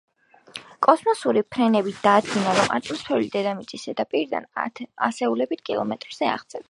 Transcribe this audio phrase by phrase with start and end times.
[0.87, 4.49] კოსმოსური ფრენებით დადგინდა რომ ატმოსფერო დედამიწის ზედაპირიდან
[5.11, 6.59] ასეულობით კილომეტრზე აღწევს